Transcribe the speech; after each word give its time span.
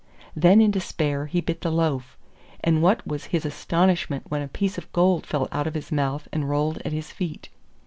Then 0.35 0.61
in 0.61 0.71
despair 0.71 1.27
he 1.27 1.41
bit 1.41 1.61
the 1.61 1.69
loaf, 1.69 2.17
and 2.63 2.81
what 2.81 3.05
was 3.05 3.25
his 3.25 3.45
astonishment 3.45 4.23
when 4.31 4.41
a 4.41 4.47
piece 4.47 4.79
of 4.79 4.91
gold 4.93 5.27
fell 5.27 5.47
out 5.51 5.67
of 5.67 5.75
his 5.75 5.91
mouth 5.91 6.27
and 6.33 6.49
rolled 6.49 6.79
at 6.79 6.91
his 6.91 7.11
feet. 7.11 7.49